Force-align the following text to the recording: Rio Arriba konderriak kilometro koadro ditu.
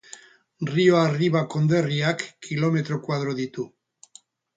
Rio 0.69 0.95
Arriba 0.99 1.43
konderriak 1.55 2.23
kilometro 2.47 2.99
koadro 3.05 3.37
ditu. 3.41 3.67